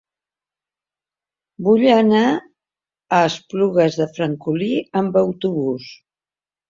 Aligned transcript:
Vull 1.67 1.85
anar 1.97 2.23
a 2.31 3.19
l'Espluga 3.27 3.87
de 3.99 4.11
Francolí 4.17 4.71
amb 5.03 5.21
autobús. 5.27 5.91